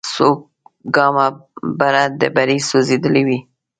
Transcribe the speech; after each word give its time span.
څو 0.13 0.29
ګامه 0.95 1.25
بره 1.79 2.03
ډبرې 2.19 2.57
سوځېدلې 2.69 3.21
وې. 3.27 3.39